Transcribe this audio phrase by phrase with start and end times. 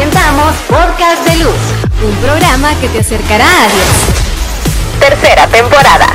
[0.00, 1.54] presentamos Podcast de Luz,
[2.02, 4.98] un programa que te acercará a Dios.
[4.98, 6.06] Tercera temporada.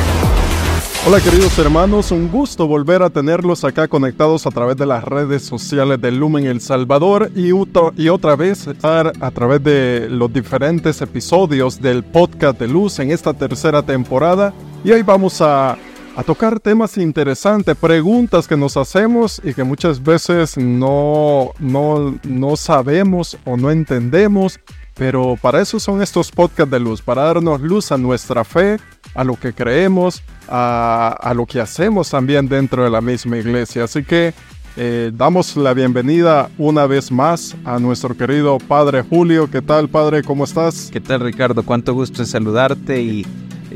[1.06, 5.44] Hola queridos hermanos, un gusto volver a tenerlos acá conectados a través de las redes
[5.44, 11.00] sociales de Lumen El Salvador y, y otra vez estar a través de los diferentes
[11.00, 14.52] episodios del podcast de Luz en esta tercera temporada.
[14.82, 15.78] Y hoy vamos a
[16.16, 22.56] a tocar temas interesantes, preguntas que nos hacemos y que muchas veces no, no, no
[22.56, 24.58] sabemos o no entendemos.
[24.94, 28.78] Pero para eso son estos podcasts de luz, para darnos luz a nuestra fe,
[29.14, 33.84] a lo que creemos, a, lo que hacemos también dentro de la misma iglesia.
[33.84, 34.32] Así que
[34.78, 39.50] eh, damos la bienvenida una vez más a nuestro querido Padre Julio.
[39.50, 40.22] ¿Qué tal, Padre?
[40.22, 40.88] ¿Cómo estás?
[40.90, 41.62] ¿Qué tal, Ricardo?
[41.62, 43.26] Cuánto gusto en saludarte y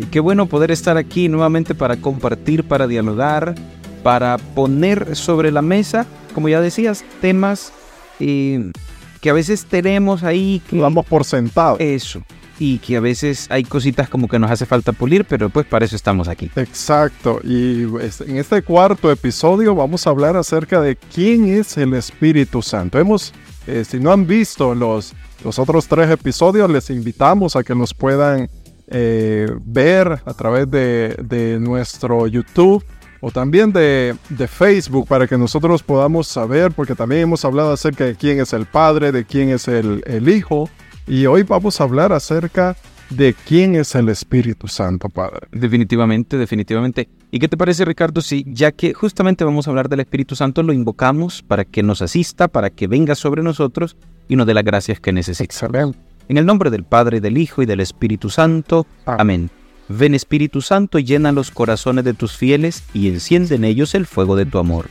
[0.00, 3.54] y qué bueno poder estar aquí nuevamente para compartir, para dialogar,
[4.02, 7.72] para poner sobre la mesa, como ya decías, temas
[8.18, 8.72] eh,
[9.20, 10.62] que a veces tenemos ahí.
[10.70, 11.76] Que vamos por sentado.
[11.78, 12.22] Eso.
[12.58, 15.84] Y que a veces hay cositas como que nos hace falta pulir, pero pues para
[15.84, 16.50] eso estamos aquí.
[16.56, 17.40] Exacto.
[17.44, 22.62] Y pues, en este cuarto episodio vamos a hablar acerca de quién es el Espíritu
[22.62, 22.98] Santo.
[22.98, 23.34] Hemos,
[23.66, 25.12] eh, si no han visto los,
[25.44, 28.48] los otros tres episodios, les invitamos a que nos puedan
[28.90, 32.84] eh, ver a través de, nuestro YouTube
[33.20, 34.16] o también de,
[34.48, 38.66] Facebook para que nosotros podamos saber, porque también hemos hablado acerca de quién es el
[38.66, 40.68] Padre, de quién es el, el Hijo,
[41.06, 42.76] y hoy vamos a hablar acerca
[43.10, 45.48] de quién es el Espíritu Santo, Padre.
[45.52, 47.08] Definitivamente, definitivamente.
[47.30, 50.62] ¿Y qué te parece, Ricardo, si ya que justamente vamos a hablar del Espíritu Santo,
[50.62, 53.96] lo invocamos para que nos asista, para que venga sobre nosotros
[54.28, 55.50] y nos dé las gracias que necesitamos?
[55.50, 56.09] Excelente.
[56.28, 58.86] En el nombre del Padre, del Hijo y del Espíritu Santo.
[59.06, 59.50] Amén.
[59.88, 64.06] Ven Espíritu Santo y llena los corazones de tus fieles y enciende en ellos el
[64.06, 64.88] fuego de tu amor.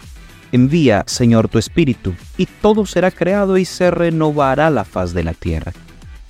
[0.51, 5.33] Envía, Señor, tu Espíritu, y todo será creado y se renovará la faz de la
[5.33, 5.71] tierra.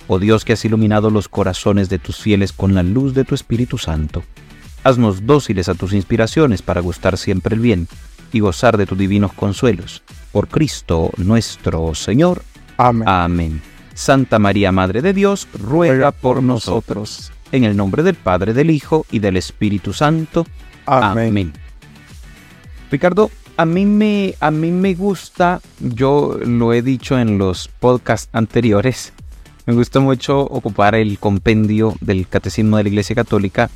[0.06, 3.34] Oh Dios que has iluminado los corazones de tus fieles con la luz de tu
[3.34, 4.22] Espíritu Santo.
[4.84, 7.88] Haznos dóciles a tus inspiraciones para gustar siempre el bien
[8.32, 10.02] y gozar de tus divinos consuelos.
[10.32, 12.42] Por Cristo nuestro Señor.
[12.76, 13.08] Amén.
[13.08, 13.62] Amén.
[13.94, 17.32] Santa María, Madre de Dios, ruega por nosotros.
[17.52, 20.46] En el nombre del Padre, del Hijo y del Espíritu Santo.
[20.86, 21.52] Amén.
[22.90, 28.28] Ricardo, a mí, me, a mí me gusta, yo lo he dicho en los podcasts
[28.32, 29.12] anteriores,
[29.66, 33.70] me gusta mucho ocupar el compendio del Catecismo de la Iglesia Católica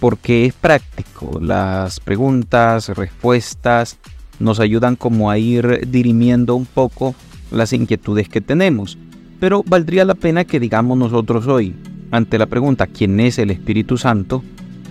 [0.00, 1.38] porque es práctico.
[1.40, 3.98] Las preguntas, respuestas
[4.38, 7.14] nos ayudan como a ir dirimiendo un poco
[7.52, 8.98] las inquietudes que tenemos.
[9.40, 11.74] Pero valdría la pena que digamos nosotros hoy,
[12.10, 14.44] ante la pregunta ¿quién es el Espíritu Santo?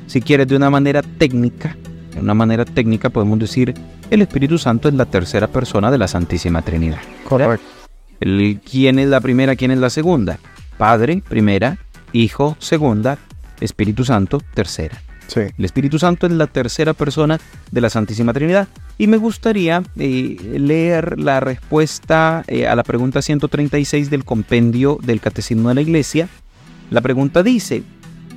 [0.08, 1.78] Si quieres de una manera técnica,
[2.14, 3.76] de una manera técnica podemos decir
[4.10, 6.98] el Espíritu Santo es la tercera persona de la Santísima Trinidad.
[7.28, 7.64] Correcto.
[8.20, 9.56] El, ¿Quién es la primera?
[9.56, 10.40] ¿Quién es la segunda?
[10.80, 11.78] Padre, primera,
[12.12, 13.20] Hijo, segunda,
[13.62, 15.00] Espíritu Santo, tercera.
[15.38, 17.40] El Espíritu Santo es la tercera persona
[17.72, 18.68] de la Santísima Trinidad.
[18.98, 25.22] Y me gustaría eh, leer la respuesta eh, a la pregunta 136 del compendio del
[25.22, 26.30] Catecismo de la Iglesia.
[26.90, 27.84] La pregunta dice,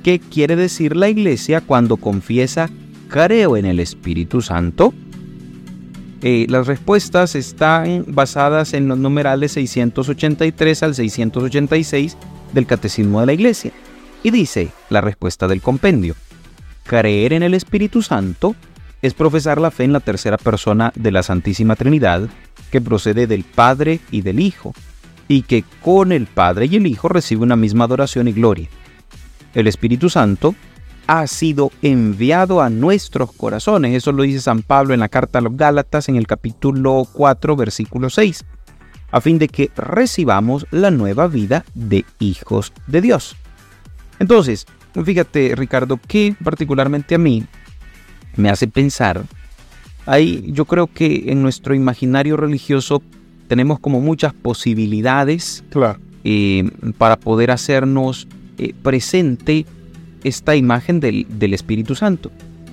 [0.03, 2.69] ¿qué quiere decir la Iglesia cuando confiesa
[3.09, 4.93] creo en el Espíritu Santo?
[6.21, 12.17] Eh, las respuestas están basadas en los numerales 683 al 686
[12.53, 13.71] del Catecismo de la Iglesia.
[14.21, 16.15] Y dice la respuesta del compendio.
[16.83, 18.55] Creer en el Espíritu Santo
[19.01, 22.29] es profesar la fe en la tercera persona de la Santísima Trinidad,
[22.71, 24.73] que procede del Padre y del Hijo,
[25.27, 28.69] y que con el Padre y el Hijo recibe una misma adoración y gloria.
[29.53, 30.55] El Espíritu Santo
[31.07, 35.41] ha sido enviado a nuestros corazones, eso lo dice San Pablo en la carta a
[35.41, 38.45] los Gálatas en el capítulo 4, versículo 6,
[39.11, 43.35] a fin de que recibamos la nueva vida de hijos de Dios.
[44.19, 44.65] Entonces,
[45.01, 47.43] Fíjate, Ricardo, que particularmente a mí
[48.35, 49.23] me hace pensar,
[50.05, 53.01] ahí yo creo que en nuestro imaginario religioso
[53.47, 55.63] tenemos como muchas posibilidades
[56.23, 59.65] eh, para poder hacernos eh, presente
[60.23, 62.31] esta imagen del, Espíritu Santo.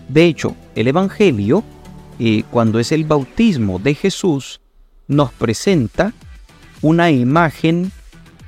[0.08, 1.64] De hecho, el Evangelio,
[2.18, 4.60] eh, cuando es el bautismo de Jesús,
[5.08, 6.12] nos presenta
[6.82, 7.92] una imagen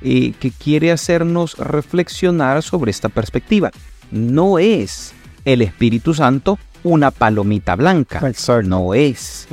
[0.03, 3.71] eh, que quiere hacernos reflexionar sobre esta perspectiva.
[4.11, 5.13] No es
[5.45, 8.19] el Espíritu Santo una palomita blanca.
[8.67, 9.47] No es.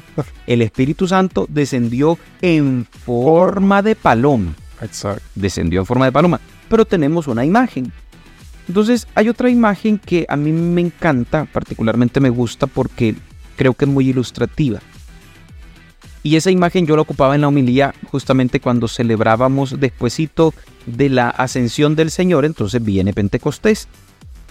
[0.47, 4.55] El Espíritu Santo descendió en forma de paloma.
[5.35, 6.41] Descendió en forma de paloma.
[6.69, 7.93] Pero tenemos una imagen.
[8.69, 13.15] Entonces hay otra imagen que a mí me encanta, particularmente me gusta porque
[13.57, 14.81] creo que es muy ilustrativa.
[16.23, 20.53] Y esa imagen yo la ocupaba en la homilía justamente cuando celebrábamos despuesito
[20.87, 23.89] de la ascensión del Señor, entonces viene Pentecostés.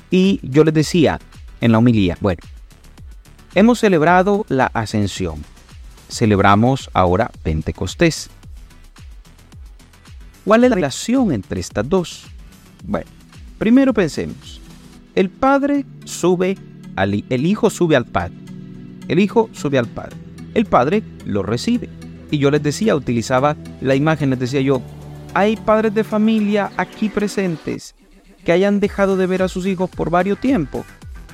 [0.10, 1.20] Y yo les decía
[1.62, 2.42] en la homilía, bueno,
[3.54, 5.44] hemos celebrado la ascensión,
[6.10, 8.32] celebramos ahora Pentecostés.
[10.46, 12.26] ¿Cuál es la relación entre estas dos?
[12.84, 13.06] Bueno,
[13.60, 14.60] primero pensemos,
[15.14, 16.58] el Padre sube
[16.96, 18.34] al el Hijo sube al Padre,
[19.08, 21.90] el Hijo sube al Padre el padre lo recibe.
[22.32, 24.82] Y yo les decía, utilizaba la imagen, les decía yo,
[25.34, 27.96] hay padres de familia aquí presentes
[28.44, 30.86] que hayan dejado de ver a sus hijos por varios tiempos.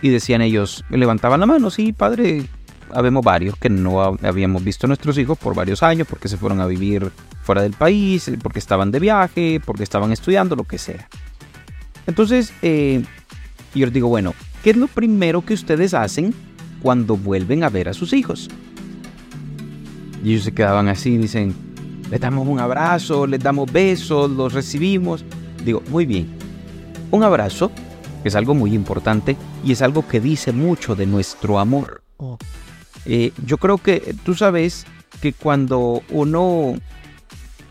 [0.01, 2.47] Y decían ellos, levantaban la mano, sí, padre,
[2.91, 6.61] habemos varios que no habíamos visto a nuestros hijos por varios años porque se fueron
[6.61, 7.11] a vivir
[7.43, 11.07] fuera del país, porque estaban de viaje, porque estaban estudiando, lo que sea.
[12.07, 13.03] Entonces, eh,
[13.73, 14.33] yo les digo, bueno,
[14.63, 16.33] ¿qué es lo primero que ustedes hacen
[16.81, 18.49] cuando vuelven a ver a sus hijos?
[20.25, 21.53] Y ellos se quedaban así, dicen,
[22.09, 25.23] les damos un abrazo, les damos besos, los recibimos.
[25.63, 26.35] Digo, muy bien.
[27.11, 27.69] Un abrazo
[28.23, 32.01] es algo muy importante y es algo que dice mucho de nuestro amor.
[33.05, 34.87] Eh, yo creo que tú sabes
[35.21, 36.73] que cuando uno,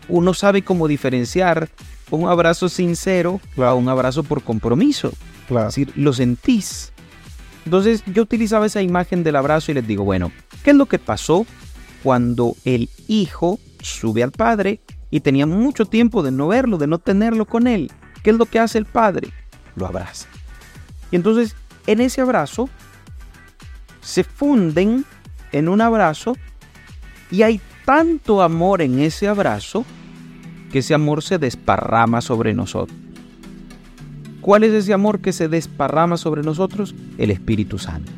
[0.07, 1.67] uno sabe cómo diferenciar
[2.09, 5.11] un abrazo sincero a un abrazo por compromiso.
[5.49, 6.93] Es decir, lo sentís.
[7.65, 10.31] Entonces yo utilizaba esa imagen del abrazo y les digo, bueno,
[10.63, 11.45] ¿qué es lo que pasó
[12.05, 14.79] cuando el hijo sube al padre
[15.09, 17.91] y tenía mucho tiempo de no verlo, de no tenerlo con él.
[18.21, 19.29] ¿Qué es lo que hace el padre?
[19.75, 20.27] Lo abraza.
[21.09, 21.55] Y entonces
[21.87, 22.69] en ese abrazo
[24.01, 25.03] se funden
[25.51, 26.37] en un abrazo
[27.31, 29.83] y hay tanto amor en ese abrazo
[30.71, 32.95] que ese amor se desparrama sobre nosotros.
[34.41, 36.93] ¿Cuál es ese amor que se desparrama sobre nosotros?
[37.17, 38.11] El Espíritu Santo.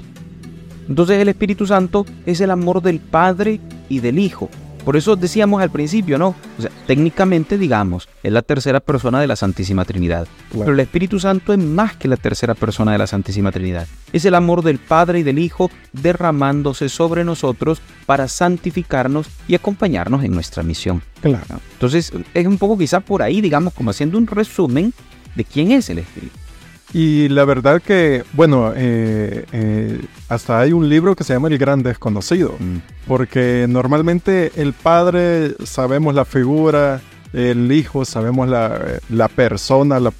[0.89, 4.49] Entonces el Espíritu Santo es el amor del Padre y del Hijo.
[4.87, 6.33] Por eso decíamos al principio, ¿no?
[6.57, 10.29] O sea, técnicamente, digamos, es la tercera persona de la Santísima Trinidad.
[10.49, 13.85] Pero el Espíritu Santo es más que la tercera persona de la Santísima Trinidad.
[14.13, 20.23] Es el amor del Padre y del Hijo derramándose sobre nosotros para santificarnos y acompañarnos
[20.23, 21.01] en nuestra misión.
[21.19, 21.59] Claro.
[21.73, 24.93] Entonces, es un poco quizá por ahí, digamos, como haciendo un resumen
[25.35, 26.46] de quién es el Espíritu.
[26.93, 31.57] Y la verdad que, bueno, eh, eh, hasta hay un libro que se llama El
[31.57, 33.07] Gran Desconocido, mm.
[33.07, 37.01] porque normalmente el padre sabemos la figura,
[37.33, 40.11] el hijo sabemos la, la persona, la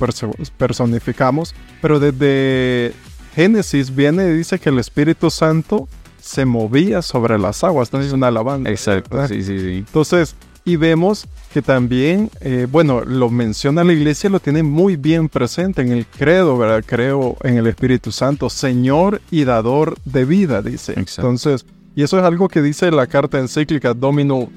[0.58, 2.94] personificamos, pero desde
[3.34, 5.88] Génesis viene y dice que el Espíritu Santo
[6.20, 8.70] se movía sobre las aguas, entonces es una alabanza.
[8.70, 9.78] Exacto, sí, sí, sí.
[9.78, 10.36] Entonces,
[10.68, 15.82] y vemos que también, eh, bueno, lo menciona la iglesia, lo tiene muy bien presente
[15.82, 16.84] en el credo, ¿verdad?
[16.86, 20.94] Creo en el Espíritu Santo, Señor y dador de vida, dice.
[20.98, 21.66] Entonces,
[21.96, 24.50] y eso es algo que dice la carta encíclica Domino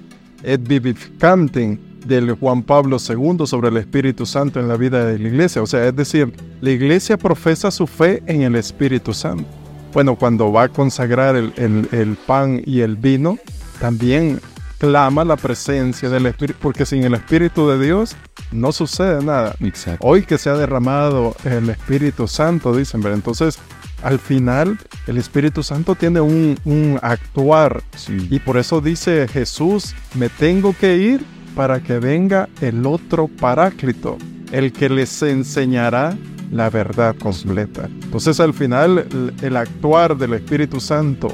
[0.42, 5.28] et Vivificantem del Juan Pablo II sobre el Espíritu Santo en la vida de la
[5.28, 5.62] iglesia.
[5.62, 9.46] O sea, es decir, la iglesia profesa su fe en el Espíritu Santo.
[9.92, 13.38] Bueno, cuando va a consagrar el, el pan y el vino,
[13.80, 14.40] también
[14.80, 18.16] clama la presencia del Espíritu, porque sin el Espíritu de Dios
[18.50, 19.54] no sucede nada.
[20.00, 23.58] Hoy que se ha derramado el Espíritu Santo, dicen, entonces
[24.02, 30.74] al final el Espíritu Santo tiene un, actuar y por eso dice Jesús, me tengo
[30.74, 34.16] que ir para que venga el otro paráclito,
[34.50, 36.16] el que les enseñará
[36.50, 37.90] la verdad completa.
[38.02, 39.06] Entonces al final
[39.42, 41.28] el actuar del Espíritu Santo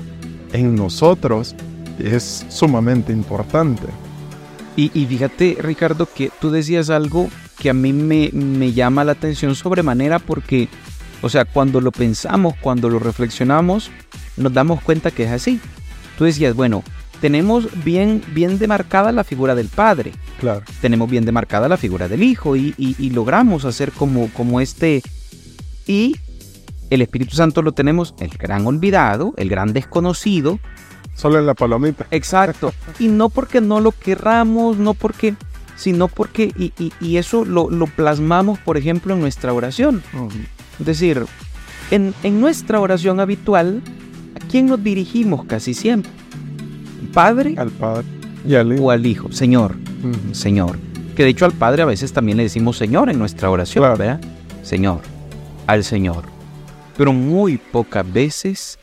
[0.52, 1.54] en nosotros
[1.98, 3.86] es sumamente importante.
[4.76, 9.54] Y, fíjate, Ricardo, que tú decías algo que a mí me, me llama la atención
[9.54, 10.68] sobremanera porque,
[11.22, 13.90] o sea, cuando lo pensamos, cuando lo reflexionamos,
[14.36, 15.60] nos damos cuenta que es así.
[16.18, 16.84] Tú decías, bueno,
[17.20, 20.12] tenemos bien, bien demarcada la figura del Padre.
[20.40, 20.62] Claro.
[20.80, 25.02] Tenemos bien demarcada la figura del Hijo y, y, logramos hacer como, como este...
[25.86, 26.16] Y
[26.90, 30.58] el Espíritu Santo lo tenemos el gran olvidado, el gran desconocido,
[31.16, 32.06] Solo en la palomita.
[32.10, 32.72] Exacto.
[32.98, 35.34] Y no porque no lo querramos, no porque,
[35.74, 36.52] sino porque,
[37.00, 40.02] y, eso lo, plasmamos, por ejemplo, en nuestra oración.
[40.78, 41.24] Es decir,
[41.90, 43.82] en, nuestra oración habitual,
[44.34, 46.12] ¿a quién nos dirigimos casi siempre?
[47.14, 47.54] ¿Padre?
[47.56, 48.06] Al Padre.
[48.46, 48.84] Y al Hijo.
[48.84, 49.32] O al Hijo.
[49.32, 49.74] Señor.
[50.32, 50.78] Señor.
[51.16, 54.20] Que de hecho al Padre a veces también le decimos Señor en nuestra oración, ¿verdad?
[54.62, 55.00] Señor.
[55.66, 56.24] Al Señor.
[56.98, 58.78] Pero muy pocas veces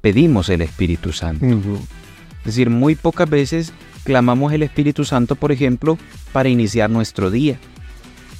[0.00, 1.46] pedimos el Espíritu Santo.
[1.46, 3.72] Es decir, muy pocas veces
[4.04, 5.98] clamamos el Espíritu Santo, por ejemplo,
[6.32, 7.58] para iniciar nuestro día.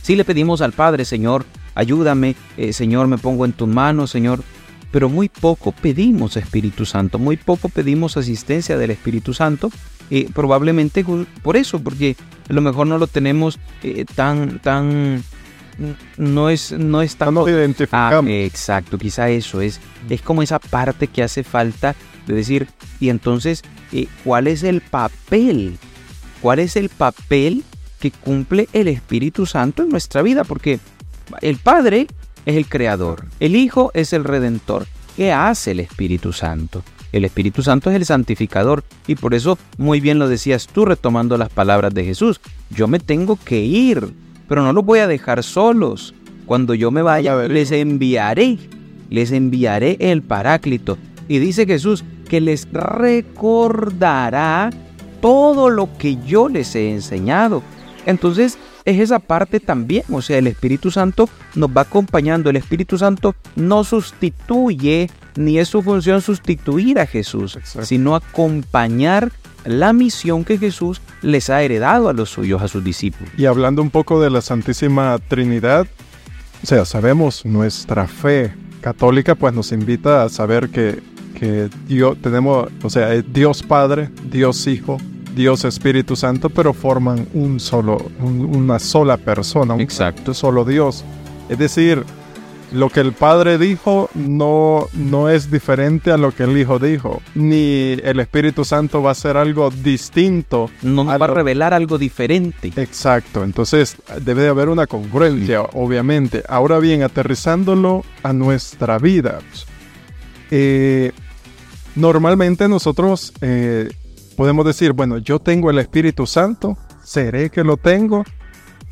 [0.02, 4.42] Si le pedimos al Padre, Señor, ayúdame, eh, Señor, me pongo en tus manos, Señor,
[4.90, 9.70] pero muy poco pedimos Espíritu Santo, muy poco pedimos asistencia del Espíritu Santo
[10.10, 11.04] eh, probablemente
[11.42, 12.16] por eso, porque
[12.48, 15.22] a lo mejor no lo tenemos eh, tan, tan,
[16.16, 17.34] no es, no es tan...
[17.34, 17.46] No
[17.92, 21.94] ah, exacto, quizá eso es, es como esa parte que hace falta
[22.26, 22.68] de decir,
[23.00, 25.78] y entonces, eh, ¿cuál es el papel?
[26.40, 27.64] ¿Cuál es el papel
[28.00, 30.44] que cumple el Espíritu Santo en nuestra vida?
[30.44, 30.78] Porque
[31.40, 32.06] el Padre
[32.46, 34.86] es el Creador, el Hijo es el Redentor.
[35.16, 36.84] ¿Qué hace el Espíritu Santo?
[37.10, 41.36] El Espíritu Santo es el santificador y por eso muy bien lo decías tú retomando
[41.36, 42.40] las palabras de Jesús.
[42.70, 44.12] Yo me tengo que ir,
[44.48, 46.14] pero no los voy a dejar solos.
[46.46, 48.58] Cuando yo me vaya, les enviaré,
[49.10, 50.98] les enviaré el Paráclito.
[51.28, 54.70] Y dice Jesús que les recordará
[55.20, 57.62] todo lo que yo les he enseñado.
[58.06, 62.48] Entonces, es esa parte también, o sea, el Espíritu Santo nos va acompañando.
[62.48, 69.30] El Espíritu Santo no sustituye ni es su función sustituir a Jesús, sino acompañar
[69.68, 73.32] la misión que Jesús les ha heredado a los suyos, a sus discípulos.
[73.36, 75.86] Y hablando un poco de la Santísima Trinidad,
[76.62, 81.00] o sea, sabemos nuestra fe católica, pues nos invita a saber que,
[81.38, 84.98] que Dios, tenemos, o sea, Dios Padre, Dios Hijo,
[85.34, 90.34] Dios Espíritu Santo, pero forman un solo, una sola persona, un Exacto.
[90.34, 91.04] solo Dios.
[91.48, 92.04] Es decir,
[92.72, 97.22] lo que el Padre dijo no, no es diferente a lo que el Hijo dijo,
[97.34, 100.70] ni el Espíritu Santo va a ser algo distinto.
[100.82, 102.72] No va a revelar algo diferente.
[102.76, 106.42] Exacto, entonces debe de haber una congruencia, obviamente.
[106.48, 109.38] Ahora bien, aterrizándolo a nuestra vida,
[110.50, 111.12] eh,
[111.94, 113.88] normalmente nosotros eh,
[114.36, 118.24] podemos decir, bueno, yo tengo el Espíritu Santo, seré que lo tengo.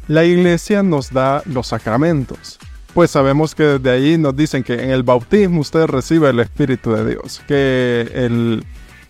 [0.08, 2.58] La iglesia nos da los sacramentos
[2.96, 6.92] pues sabemos que desde ahí nos dicen que en el bautismo usted recibe el Espíritu
[6.92, 8.64] de Dios, que el,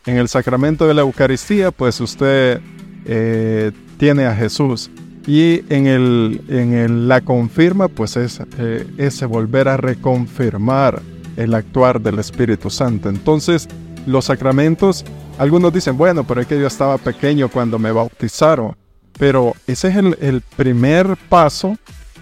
[0.07, 2.61] en el sacramento de la Eucaristía, pues usted
[3.05, 4.91] eh, tiene a Jesús.
[5.25, 11.01] Y en, el, en la confirma, pues es eh, ese volver a reconfirmar
[11.37, 13.09] el actuar del Espíritu Santo.
[13.09, 13.69] Entonces,
[14.05, 15.05] los sacramentos,
[15.39, 18.75] algunos dicen, bueno, pero es que yo estaba pequeño cuando me bautizaron.
[19.17, 21.79] Pero ese es el, el primer paso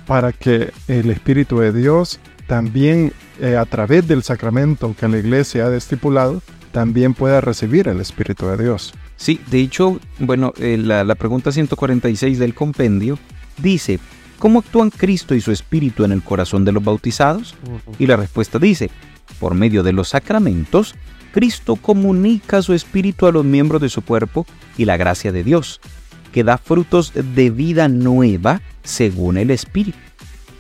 [0.06, 5.66] para que el Espíritu de Dios también eh, a través del sacramento que la iglesia
[5.66, 6.42] ha estipulado,
[6.73, 8.94] también pueda recibir el Espíritu de Dios.
[9.16, 13.18] Sí, de hecho, bueno, eh, la, la, pregunta 146 del compendio
[13.58, 13.99] dice,
[14.38, 17.54] ¿cómo actúan Cristo y su Espíritu en el corazón de los bautizados?
[17.99, 18.90] Y la respuesta dice,
[19.38, 20.94] por medio de los sacramentos,
[21.32, 24.46] Cristo comunica su Espíritu a los miembros de su cuerpo
[24.76, 25.80] y la gracia de Dios,
[26.35, 29.97] que da frutos de vida nueva según el Espíritu.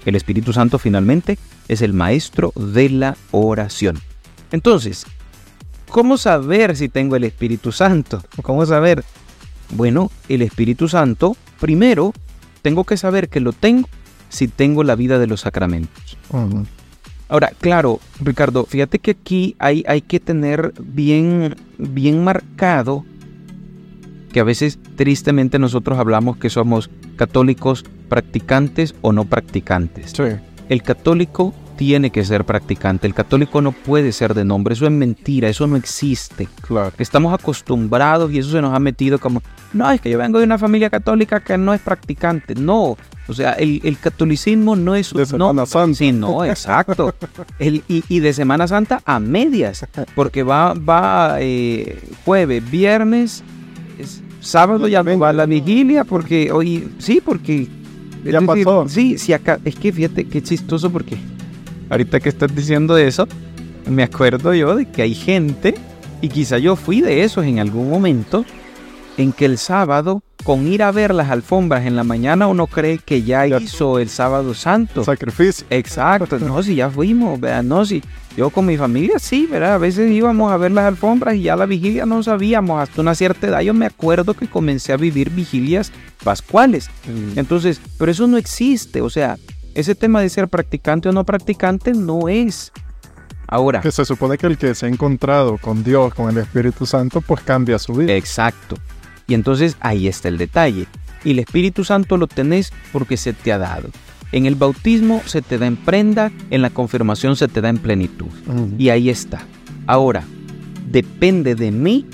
[0.06, 3.98] El Espíritu Santo finalmente es el maestro de la oración.
[4.52, 5.04] Entonces,
[5.88, 8.22] ¿cómo saber si tengo el Espíritu Santo?
[8.42, 9.04] ¿Cómo saber?
[9.70, 12.12] Bueno, el Espíritu Santo, primero,
[12.62, 13.88] tengo que saber que lo tengo
[14.28, 16.16] si tengo la vida de los sacramentos.
[17.28, 23.04] Ahora, claro, Ricardo, fíjate que aquí hay, hay que tener bien, bien marcado
[24.34, 30.12] que a veces tristemente nosotros hablamos que somos católicos practicantes o no practicantes.
[30.68, 33.06] El católico tiene que ser practicante.
[33.06, 34.74] El católico no puede ser de nombre.
[34.74, 35.48] Eso es mentira.
[35.48, 36.48] Eso no existe.
[36.62, 36.90] Claro.
[36.98, 39.40] Estamos acostumbrados y eso se nos ha metido como,
[39.72, 42.56] no, es que yo vengo de una familia católica que no es practicante.
[42.56, 42.96] No.
[43.28, 45.14] O sea, el, catolicismo no es...
[45.14, 45.96] De Semana Santa.
[45.96, 47.14] Sí, no, exacto.
[47.60, 49.86] el, y, de Semana Santa a medias.
[50.16, 53.44] Porque va, va eh, jueves, viernes,
[54.40, 57.68] sábado ya va a la vigilia porque hoy, sí, porque...
[58.24, 58.88] Ya pasó.
[58.88, 61.18] Sí, sí, acá, es que fíjate qué chistoso porque
[61.90, 63.28] ahorita que estás diciendo eso,
[63.86, 65.74] me acuerdo yo de que hay gente,
[66.20, 68.44] y quizá yo fui de esos en algún momento,
[69.16, 72.98] en que el sábado, con ir a ver las alfombras en la mañana, uno cree
[72.98, 75.04] que ya, hizo el sábado santo.
[75.04, 75.66] Sacrificio.
[75.70, 76.38] Exacto.
[76.38, 78.02] No, si ya fuimos, vean, no, si
[78.36, 79.74] yo con mi familia sí, ¿verdad?
[79.74, 82.82] A veces íbamos a ver las alfombras y ya la vigilia no sabíamos.
[82.82, 85.92] Hasta una cierta edad yo me acuerdo que comencé a vivir vigilias
[86.24, 86.90] pascuales.
[87.06, 87.38] Mm.
[87.38, 89.02] Entonces, pero eso no existe.
[89.02, 89.36] O sea,
[89.74, 92.72] ese tema de ser practicante o no practicante no es.
[93.46, 93.80] Ahora.
[93.82, 97.20] Que se supone que el que se ha encontrado con Dios, con el Espíritu Santo,
[97.20, 98.14] pues cambia su vida.
[98.14, 98.76] Exacto.
[99.28, 100.86] Y entonces ahí está el detalle.
[101.24, 103.90] Y el Espíritu Santo lo tenés porque se te ha dado.
[104.32, 107.78] En el bautismo se te da en prenda, en la confirmación se te da en
[107.78, 108.26] plenitud.
[108.78, 109.42] Y ahí está.
[109.86, 110.24] Ahora,
[110.90, 112.06] depende de mí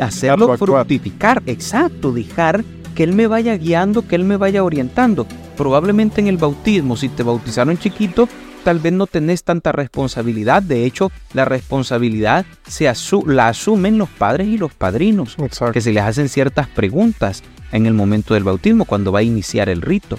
[0.00, 1.42] hacerlo fructificar.
[1.46, 5.26] Exacto, dejar que Él me vaya guiando, que Él me vaya orientando.
[5.56, 8.28] Probablemente en el bautismo, si te bautizaron chiquito,
[8.64, 10.62] tal vez no tenés tanta responsabilidad.
[10.62, 12.90] De hecho, la responsabilidad se
[13.26, 15.36] la asumen los padres y los padrinos,
[15.72, 19.68] que se les hacen ciertas preguntas en el momento del bautismo, cuando va a iniciar
[19.68, 20.18] el rito.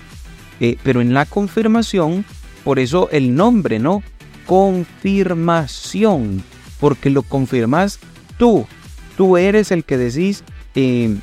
[0.64, 2.24] Eh, pero en la confirmación,
[2.64, 4.02] por eso el nombre, ¿no?
[4.46, 6.42] Confirmación,
[6.80, 8.00] porque lo confirmas
[8.38, 8.66] tú.
[9.18, 11.18] Tú eres el que decís, eh,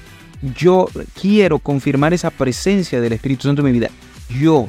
[0.54, 3.88] yo quiero confirmar esa presencia del Espíritu Santo en mi vida.
[4.28, 4.68] Yo,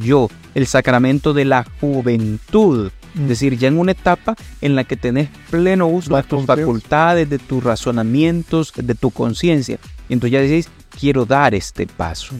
[0.00, 2.90] yo, el sacramento de la juventud.
[3.14, 3.28] Es mm.
[3.28, 7.38] decir, ya en una etapa en la que tenés pleno uso de tus facultades, de
[7.38, 9.78] tus razonamientos, de tu conciencia.
[10.08, 12.34] Entonces ya decís, quiero dar este paso.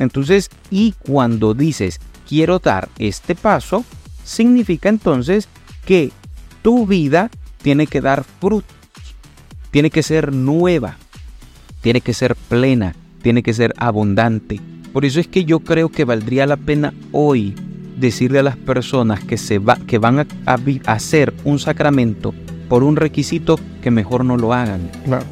[0.00, 3.84] Entonces, y cuando dices, quiero dar este paso,
[4.24, 5.46] significa entonces
[5.84, 6.10] que
[6.62, 7.30] tu vida
[7.62, 8.74] tiene que dar frutos,
[9.70, 10.96] tiene que ser nueva,
[11.82, 14.58] tiene que ser plena, tiene que ser abundante.
[14.90, 17.54] Por eso es que yo creo que valdría la pena hoy
[17.98, 20.26] decirle a las personas que, se va, que van a,
[20.86, 22.32] hacer un sacramento
[22.70, 24.90] por un requisito que mejor no lo hagan,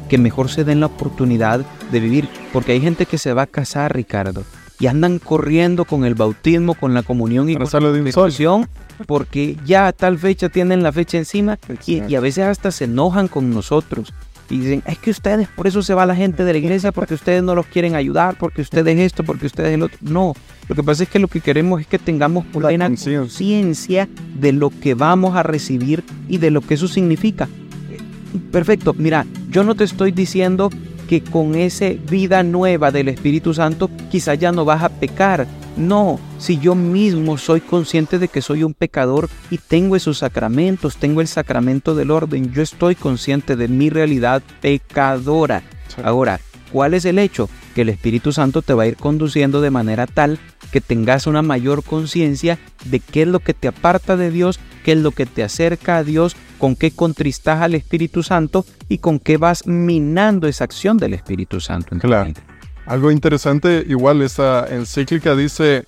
[0.09, 3.47] que mejor se den la oportunidad de vivir, porque hay gente que se va a
[3.47, 4.43] casar, Ricardo,
[4.79, 8.67] y andan corriendo con el bautismo, con la comunión y con la confesión,
[9.05, 13.27] porque ya a tal fecha tienen la fecha encima y, a veces hasta se enojan
[13.27, 14.13] con nosotros
[14.49, 17.13] y dicen, es que ustedes, por eso se va la gente de la iglesia, porque
[17.13, 19.97] ustedes no los quieren ayudar, porque ustedes esto, porque ustedes el otro.
[20.01, 20.33] No,
[20.67, 24.09] lo que pasa es que lo que queremos es que tengamos plena conciencia
[24.39, 27.47] de lo que vamos a recibir y de lo que eso significa.
[28.51, 30.71] Perfecto, mira, yo no te estoy diciendo
[31.09, 36.19] que con esa vida nueva del Espíritu Santo quizá ya no vas a pecar, no,
[36.37, 41.21] si yo mismo soy consciente de que soy un pecador y tengo esos sacramentos, tengo
[41.21, 45.63] el sacramento del orden, yo estoy consciente de mi realidad pecadora.
[46.03, 46.39] Ahora,
[46.71, 47.49] ¿cuál es el hecho?
[47.73, 50.37] Que el Espíritu Santo te va a ir conduciendo de manera tal
[50.71, 54.93] que tengas una mayor conciencia de qué es lo que te aparta de Dios, qué
[54.93, 59.19] es lo que te acerca a Dios, con qué contristas al Espíritu Santo y con
[59.19, 61.95] qué vas minando esa acción del Espíritu Santo.
[61.99, 62.33] claro.
[62.87, 65.85] Algo interesante, igual esa encíclica dice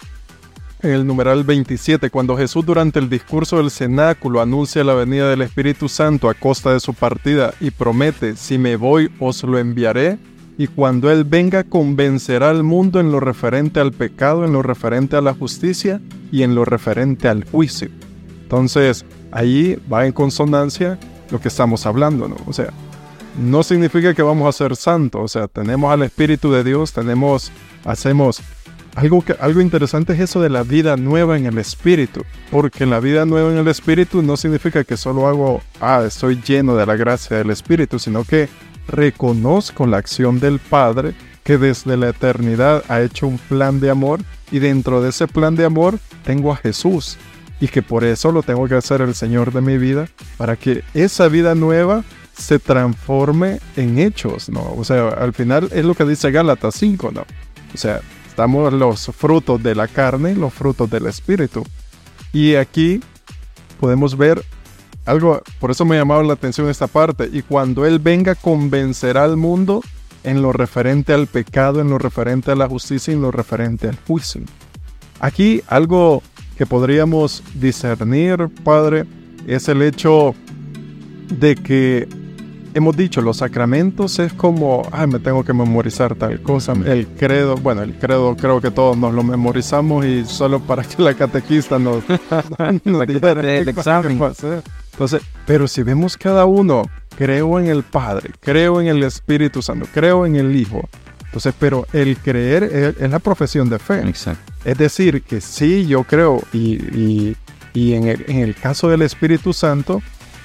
[0.84, 5.42] en el numeral 27, cuando Jesús durante el discurso del cenáculo anuncia la venida del
[5.42, 10.20] Espíritu Santo a costa de su partida y promete, si me voy os lo enviaré,
[10.60, 15.16] y cuando Él venga convencerá al mundo en lo referente al pecado, en lo referente
[15.16, 16.00] a la justicia
[16.32, 17.90] y en lo referente al juicio.
[18.52, 22.36] Entonces, ahí va en consonancia lo que estamos hablando, ¿no?
[22.48, 22.74] O sea,
[23.42, 27.50] no significa que vamos a ser santos, o sea, tenemos al Espíritu de Dios, tenemos,
[27.86, 28.42] hacemos
[28.96, 33.00] algo, que, algo interesante es eso de la vida nueva en el Espíritu, porque la
[33.00, 36.98] vida nueva en el Espíritu no significa que solo hago, ah, estoy lleno de la
[36.98, 38.50] gracia del Espíritu, sino que
[38.90, 41.14] reconozco la acción del Padre
[41.46, 44.20] que desde la eternidad ha hecho un plan de amor
[44.52, 47.18] y dentro de ese plan de amor tengo a Jesús
[47.62, 50.84] y que por eso lo tengo que hacer el Señor de mi vida para que
[50.95, 52.04] esa vida nueva
[52.36, 54.74] se transforme en hechos, ¿no?
[54.76, 57.21] O sea, al final es lo que dice Gálatas 5, ¿no?
[57.21, 61.63] O sea, estamos los frutos de la carne, los frutos del espíritu.
[62.34, 63.00] Y aquí
[63.80, 64.43] podemos ver
[65.06, 69.38] algo, por eso me llamaba la atención esta parte, y cuando Él venga convencerá al
[69.38, 69.84] mundo
[70.24, 73.88] en lo referente al pecado, en lo referente a la justicia y en lo referente
[73.88, 74.41] al juicio.
[75.19, 76.24] Aquí algo
[76.62, 79.06] que podríamos discernir, Padre,
[79.47, 80.36] es el hecho
[81.28, 82.08] de que
[82.76, 86.74] hemos dicho, los sacramentos es como, ay, me tengo que memorizar tal cosa.
[86.86, 91.02] El credo, bueno, el credo creo que todos nos lo memorizamos y solo para que
[91.02, 92.04] la catequista nos,
[92.84, 94.21] nos el examen.
[94.91, 96.84] Entonces, pero si vemos cada uno,
[97.17, 100.88] creo en el Padre, creo en el Espíritu Santo, creo en el Hijo.
[101.32, 104.02] Entonces, pero el creer es, la profesión de fe.
[104.02, 104.52] Exacto.
[104.65, 107.38] Es decir, que sí, yo creo, y, y,
[107.74, 110.02] y en, el, en el caso del Espíritu Santo,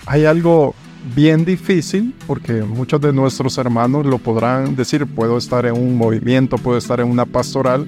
[0.07, 0.77] hay algo
[1.17, 6.57] bien difícil porque muchos de nuestros hermanos lo podrán decir, puedo estar en un movimiento,
[6.57, 7.87] puedo estar en una pastoral,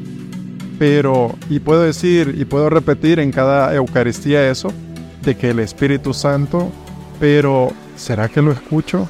[0.79, 4.73] pero, y puedo decir y puedo repetir en cada Eucaristía eso,
[5.23, 6.71] de que el Espíritu Santo,
[7.19, 9.09] pero ¿será que lo escucho?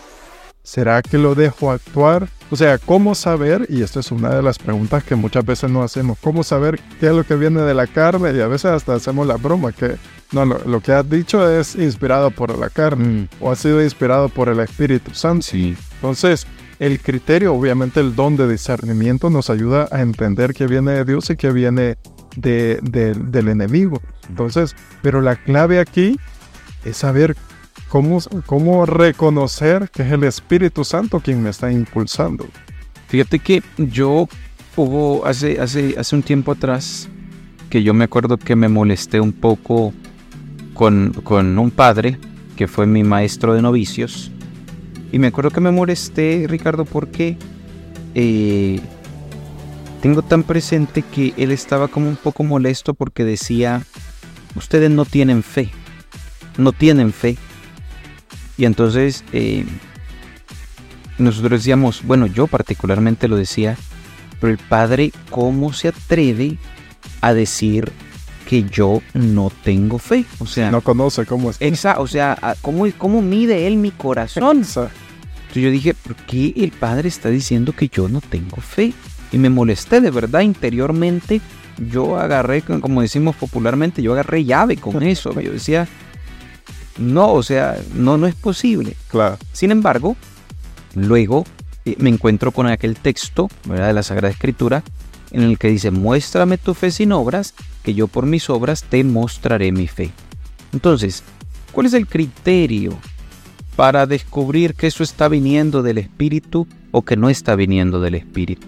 [0.62, 2.28] ¿Será que lo dejo actuar?
[2.50, 3.66] O sea, ¿cómo saber?
[3.68, 6.18] Y esta es una de las preguntas que muchas veces no hacemos.
[6.22, 8.32] ¿Cómo saber qué es lo que viene de la carne?
[8.32, 9.96] Y a veces hasta hacemos la broma que
[10.32, 13.28] no, lo, que has dicho es inspirado por la carne mm.
[13.40, 15.42] o ha sido inspirado por el Espíritu Santo.
[15.42, 15.76] Sí.
[15.96, 16.46] Entonces,
[16.78, 21.28] el criterio, obviamente el don de discernimiento nos ayuda a entender qué viene de Dios
[21.30, 21.96] y qué viene
[22.36, 24.00] de, del enemigo.
[24.28, 26.18] Entonces, pero la clave aquí
[26.84, 27.36] es saber
[27.88, 32.46] cómo, cómo reconocer que es el Espíritu Santo quien me está impulsando.
[33.08, 34.28] Fíjate que yo
[34.76, 37.08] hubo hace, hace, hace un tiempo atrás
[37.70, 39.92] que yo me acuerdo que me molesté un poco
[40.74, 42.18] con, con un padre
[42.56, 44.30] que fue mi maestro de novicios.
[45.12, 47.36] Y me acuerdo que me molesté, Ricardo, porque
[48.14, 48.80] eh,
[50.02, 53.82] tengo tan presente que él estaba como un poco molesto porque decía,
[54.54, 55.70] ustedes no tienen fe,
[56.56, 57.36] no tienen fe.
[58.58, 59.64] Y entonces eh,
[61.16, 63.76] nosotros decíamos, bueno, yo particularmente lo decía,
[64.40, 66.58] pero el Padre, ¿cómo se atreve
[67.20, 67.90] a decir
[68.46, 70.24] que yo no tengo fe?
[70.40, 71.56] O sea, no conoce cómo es.
[71.60, 74.58] Exacto, o sea, ¿cómo, cómo mide él mi corazón?
[74.58, 74.90] Entonces
[75.54, 78.92] yo dije, ¿por qué el Padre está diciendo que yo no tengo fe?
[79.32, 81.40] Y me molesté de verdad interiormente.
[81.90, 85.38] Yo agarré, como decimos popularmente, yo agarré llave con eso.
[85.40, 85.86] Yo decía,
[86.98, 88.96] no, o sea, no, no es posible.
[89.08, 89.38] Claro.
[89.52, 90.16] Sin embargo,
[90.94, 91.44] luego
[91.84, 93.88] eh, me encuentro con aquel texto ¿verdad?
[93.88, 94.82] de la Sagrada Escritura
[95.30, 99.04] en el que dice, muéstrame tu fe sin obras, que yo por mis obras te
[99.04, 100.10] mostraré mi fe.
[100.72, 101.22] Entonces,
[101.72, 102.96] ¿cuál es el criterio
[103.76, 108.66] para descubrir que eso está viniendo del Espíritu o que no está viniendo del Espíritu?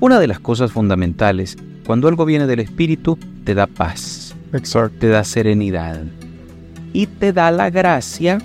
[0.00, 4.34] Una de las cosas fundamentales, cuando algo viene del Espíritu, te da paz,
[4.98, 6.04] te da serenidad
[6.92, 8.38] y te da la gracia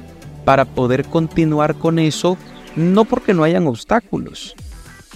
[0.46, 2.38] para poder continuar con eso
[2.76, 4.56] no porque no hayan obstáculos,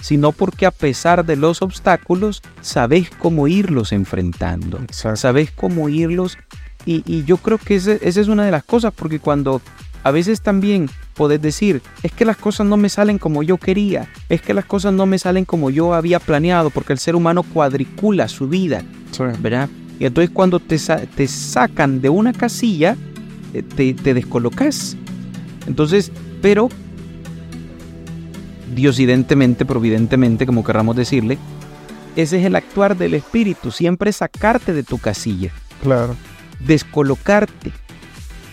[0.00, 6.38] sino porque a pesar de los obstáculos, sabes cómo irlos enfrentando, sabes cómo irlos.
[6.84, 9.60] Y, yo creo que esa es una de las cosas, porque cuando
[10.04, 14.08] a veces también podés decir, es que las cosas no me salen como yo quería,
[14.28, 17.42] es que las cosas no me salen como yo había planeado, porque el ser humano
[17.42, 18.84] cuadricula su vida,
[19.40, 19.68] ¿verdad?
[19.98, 22.96] Y entonces cuando te, te sacan de una casilla,
[23.62, 24.96] te, te descolocas.
[25.66, 26.68] Entonces, pero
[28.74, 31.38] diosidentemente, providentemente, como querramos decirle,
[32.16, 35.50] ese es el actuar del espíritu, siempre sacarte de tu casilla.
[35.82, 36.16] Claro.
[36.60, 37.72] Descolocarte,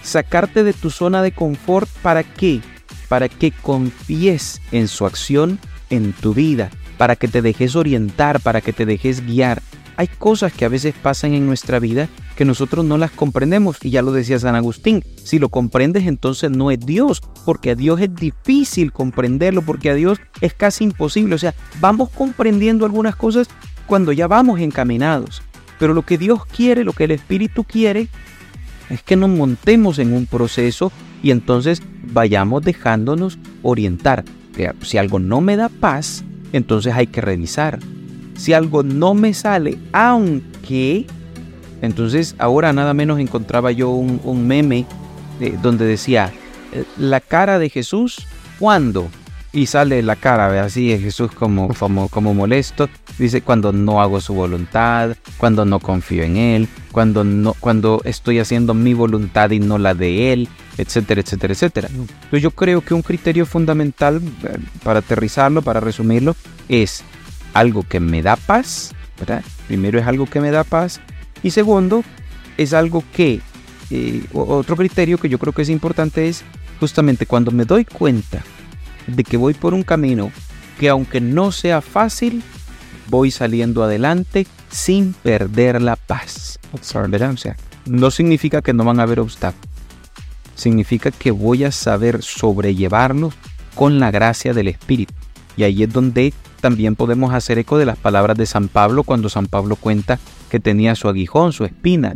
[0.02, 2.62] sacarte de tu zona de confort, ¿para qué?
[3.08, 8.62] Para que confíes en su acción en tu vida, para que te dejes orientar, para
[8.62, 9.62] que te dejes guiar.
[9.96, 13.78] Hay cosas que a veces pasan en nuestra vida que nosotros no las comprendemos.
[13.84, 17.76] Y ya lo decía San Agustín, si lo comprendes entonces no es Dios, porque a
[17.76, 21.36] Dios es difícil comprenderlo, porque a Dios es casi imposible.
[21.36, 23.48] O sea, vamos comprendiendo algunas cosas
[23.86, 25.42] cuando ya vamos encaminados.
[25.80, 28.08] Pero lo que Dios quiere, lo que el Espíritu quiere,
[28.90, 34.24] es que nos montemos en un proceso y entonces vayamos dejándonos orientar.
[34.82, 37.80] Si algo no me da paz, entonces hay que revisar.
[38.36, 41.06] Si algo no me sale, aunque
[41.84, 44.86] entonces ahora nada menos encontraba yo un, meme
[45.42, 46.32] eh, donde decía,
[46.72, 48.26] eh, la cara de Jesús,
[48.58, 49.10] ¿cuándo?
[49.52, 52.90] Y sale la cara, así de Jesús como, como, como molesto.
[53.20, 58.40] Dice cuando no hago su voluntad, cuando no confío en Él, cuando, no, cuando estoy
[58.40, 61.90] haciendo mi voluntad y no la de Él, etcétera, etcétera, etcétera.
[61.92, 66.34] Entonces yo creo que un criterio fundamental, eh, para aterrizarlo, para resumirlo,
[66.70, 67.04] es
[67.54, 69.44] algo que me da paz, ¿verdad?
[69.68, 71.00] Primero es algo que me da paz
[71.42, 72.04] y segundo,
[72.58, 73.42] es algo que,
[73.90, 76.44] eh, otro criterio que yo creo que es importante es
[76.80, 78.44] justamente cuando me doy cuenta
[79.08, 80.32] de que voy por un camino
[80.80, 82.42] que aunque no sea fácil,
[83.08, 86.60] voy saliendo adelante sin perder la paz.
[86.72, 89.70] O sea, no significa que no van a haber obstáculos.
[90.56, 93.34] Significa que voy a saber sobrellevarlos
[93.76, 95.14] con la gracia del Espíritu.
[95.58, 96.34] Y ahí es donde
[96.64, 100.18] también podemos hacer eco de las palabras de San Pablo cuando San Pablo cuenta
[100.50, 102.16] que tenía su aguijón, su espina.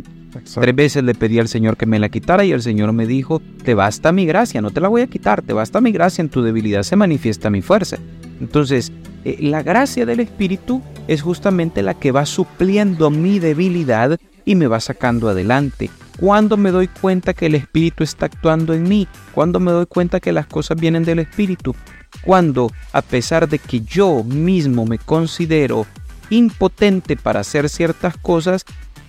[0.54, 3.42] Tres veces le pedí al Señor que me la quitara y el Señor me dijo,
[3.62, 6.30] te basta mi gracia, no te la voy a quitar, te basta mi gracia, en
[6.30, 7.98] tu debilidad se manifiesta mi fuerza.
[8.40, 8.90] Entonces,
[9.26, 14.66] eh, la gracia del Espíritu es justamente la que va supliendo mi debilidad y me
[14.66, 15.90] va sacando adelante.
[16.18, 20.20] Cuando me doy cuenta que el Espíritu está actuando en mí, cuando me doy cuenta
[20.20, 21.76] que las cosas vienen del Espíritu,
[22.22, 25.86] cuando a pesar de que yo mismo me considero
[26.30, 28.64] impotente para hacer ciertas cosas,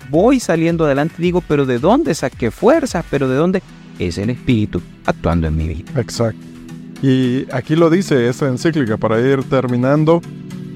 [0.09, 3.05] voy saliendo adelante y digo, pero ¿de dónde saqué fuerzas?
[3.09, 3.63] ¿Pero de dónde?
[3.97, 5.99] Es el Espíritu actuando en mi vida.
[5.99, 6.39] Exacto.
[7.01, 10.21] Y aquí lo dice esta encíclica para ir terminando.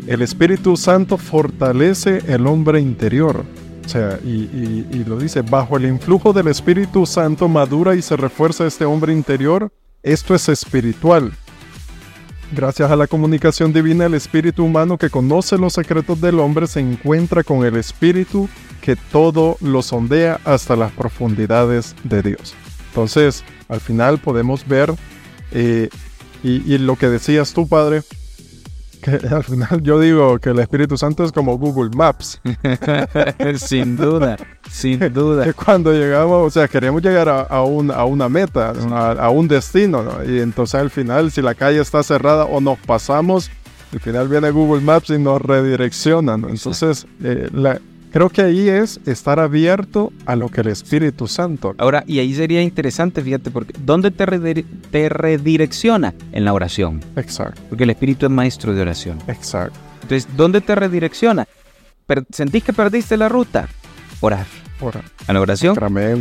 [0.07, 3.45] El Espíritu Santo fortalece el hombre interior.
[3.85, 8.15] O sea, y, y, lo dice, bajo el influjo del Espíritu Santo madura y se
[8.15, 9.71] refuerza este hombre interior.
[10.01, 11.33] Esto es espiritual.
[12.55, 16.81] Gracias a la comunicación divina, el espíritu humano que conoce los secretos del hombre se
[16.81, 18.47] encuentra con el espíritu
[18.79, 22.53] que todo lo sondea hasta las profundidades de Dios.
[22.89, 24.93] Entonces, al final podemos ver,
[25.51, 25.89] eh,
[26.43, 28.03] y, lo que decías tú, Padre,
[29.31, 32.39] al final yo digo que el Espíritu Santo es como Google Maps.
[33.57, 34.37] sin duda,
[34.69, 35.45] sin duda.
[35.45, 38.73] Que cuando llegamos, o sea, queremos llegar a, a, una meta,
[39.19, 40.23] a, un destino, ¿no?
[40.23, 43.49] Y entonces al final, si la calle está cerrada o nos pasamos,
[43.91, 46.49] al final viene Google Maps y nos redirecciona, ¿no?
[46.49, 47.79] Entonces, eh, la,
[48.13, 51.73] Creo que ahí es estar abierto a lo que el Espíritu Santo.
[51.79, 56.13] Ahora, y ahí sería interesante, fíjate, porque ¿dónde te, te redirecciona?
[56.31, 57.01] En la oración.
[57.15, 57.59] Exacto.
[57.69, 59.17] Porque el Espíritu es maestro de oración.
[59.25, 59.79] Exacto.
[60.03, 61.47] Entonces, ¿dónde te redirecciona?
[62.29, 63.67] ¿Sentís que perdiste la ruta?
[64.21, 64.45] Orar.
[64.79, 65.03] Orar.
[65.27, 65.75] A la oración.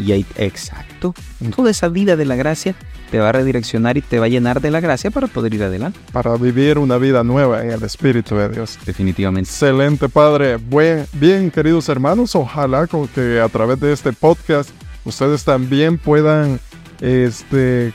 [0.05, 1.15] Y ahí, exacto.
[1.55, 2.75] Toda esa vida de la gracia
[3.11, 5.62] te va a redireccionar y te va a llenar de la gracia para poder ir
[5.62, 5.99] adelante.
[6.12, 8.79] Para vivir una vida nueva en el Espíritu de Dios.
[8.87, 9.51] Definitivamente.
[9.51, 10.57] Excelente, Padre.
[10.57, 14.71] Buen, bien, queridos hermanos, ojalá con que a través de este podcast
[15.05, 16.61] ustedes también puedan
[17.01, 17.93] este,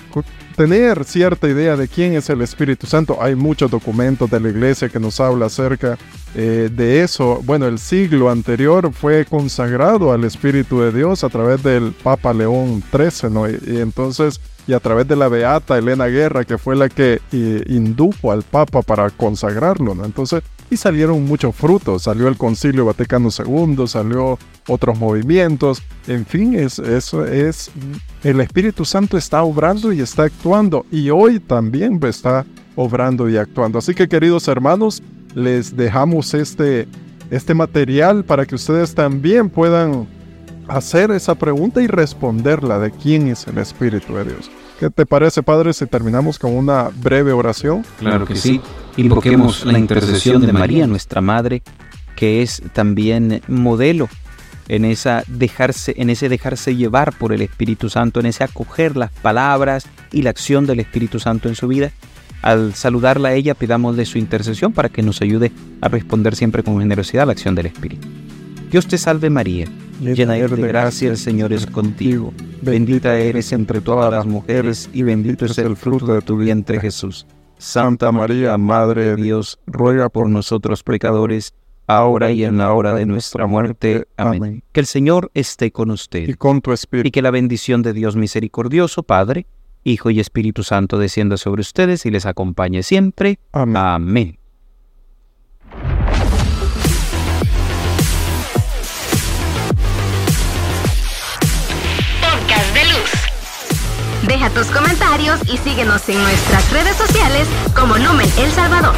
[0.58, 3.20] tener cierta idea de quién es el Espíritu Santo.
[3.22, 6.00] Hay muchos documentos de la iglesia que nos habla acerca
[6.34, 7.42] eh, de eso.
[7.46, 12.84] Bueno, el siglo anterior fue consagrado al Espíritu de Dios a través del Papa León
[12.92, 13.48] XIII, ¿no?
[13.48, 17.64] y entonces y a través de la beata Elena Guerra, que fue la que eh,
[17.68, 20.04] indujo al Papa para consagrarlo, ¿no?
[20.04, 26.56] Entonces, y salieron muchos frutos, salió el Concilio Vaticano II, salió otros movimientos, en fin,
[26.56, 27.72] es, es,
[28.24, 33.80] el Espíritu Santo está obrando y está actuando, y hoy también está obrando y actuando.
[33.80, 35.02] Así que queridos hermanos,
[35.34, 36.88] les dejamos este,
[37.32, 40.08] este material para que ustedes también puedan
[40.68, 44.52] hacer esa pregunta y responderla de quién es el Espíritu de Dios.
[44.80, 47.84] ¿Qué te parece, Padre, si terminamos con una breve oración?
[48.00, 48.62] Claro que sí.
[48.96, 51.64] Invoquemos la intercesión de María, nuestra Madre,
[52.16, 54.08] que es también modelo
[54.68, 59.12] en, esa dejarse, en ese dejarse llevar por el Espíritu Santo, en ese acoger las
[59.12, 61.92] palabras y la acción del Espíritu Santo en su vida.
[62.44, 66.80] Al saludarla a ella, pidámosle su intercesión para que nos ayude a responder siempre con
[66.80, 68.08] generosidad a la acción del Espíritu.
[68.70, 69.68] Dios te salve María
[70.00, 72.34] llena eres de gracia, el Señor es contigo.
[72.62, 77.26] Bendita eres entre todas las mujeres y bendito es el fruto de tu vientre Jesús.
[77.58, 81.54] Santa María, Madre de Dios, ruega por nosotros pecadores,
[81.88, 84.08] ahora y en la hora de nuestra muerte.
[84.18, 84.64] Amén.
[84.72, 86.28] Que el Señor esté con usted.
[86.28, 87.08] Y con tu espíritu.
[87.08, 89.48] Y que la bendición de Dios misericordioso, Padre,
[89.84, 93.40] Hijo y Espíritu Santo descienda sobre ustedes y les acompañe siempre.
[93.54, 94.38] Amén.
[104.28, 108.94] Deja tus comentarios y síguenos en nuestras redes sociales como Lumen El Salvador.